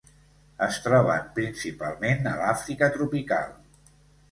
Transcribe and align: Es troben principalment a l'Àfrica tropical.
Es 0.67 0.79
troben 0.85 1.27
principalment 1.35 2.31
a 2.33 2.35
l'Àfrica 2.41 2.91
tropical. 2.99 3.57